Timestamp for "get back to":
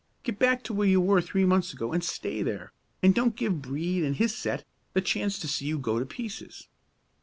0.23-0.73